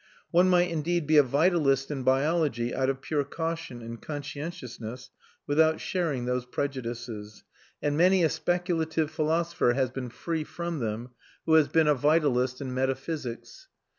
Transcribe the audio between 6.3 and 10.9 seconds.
prejudices; and many a speculative philosopher has been free from